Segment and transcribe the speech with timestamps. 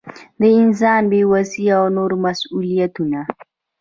[0.39, 3.19] د انسان بې وسي او نور مسؤلیتونه.